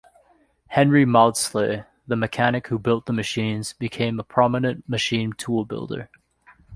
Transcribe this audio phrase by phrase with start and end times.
[0.69, 6.09] Henry Maudslay, the mechanic who built the machines, became a prominent machine tool builder.